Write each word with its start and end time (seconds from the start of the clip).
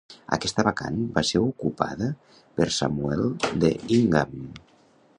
Aquesta 0.35 0.63
vacant 0.67 0.97
va 1.17 1.23
ser 1.33 1.41
ocupada 1.49 2.09
per 2.57 2.69
Samuel 2.79 3.25
D. 3.67 3.75
Ingham. 4.01 4.39